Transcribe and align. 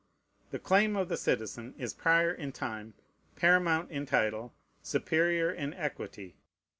The 0.49 0.57
claim 0.57 0.95
of 0.95 1.09
the 1.09 1.15
citizen 1.15 1.75
is 1.77 1.93
prior 1.93 2.31
in 2.33 2.53
time, 2.53 2.95
paramount 3.35 3.91
in 3.91 4.07
title, 4.07 4.51
superior 4.81 5.51
in 5.51 5.75
equity. 5.75 6.33